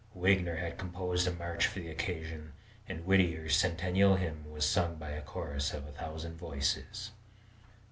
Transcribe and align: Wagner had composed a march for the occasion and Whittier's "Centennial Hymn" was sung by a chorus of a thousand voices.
Wagner 0.15 0.55
had 0.55 0.79
composed 0.79 1.27
a 1.27 1.31
march 1.31 1.67
for 1.67 1.77
the 1.77 1.91
occasion 1.91 2.53
and 2.89 3.05
Whittier's 3.05 3.55
"Centennial 3.55 4.15
Hymn" 4.15 4.49
was 4.51 4.65
sung 4.65 4.95
by 4.95 5.11
a 5.11 5.21
chorus 5.21 5.73
of 5.75 5.85
a 5.87 5.91
thousand 5.91 6.37
voices. 6.39 7.11